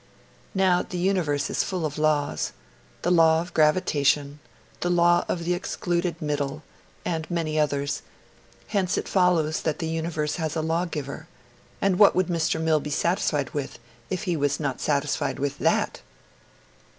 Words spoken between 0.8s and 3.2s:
the Universe is full of laws the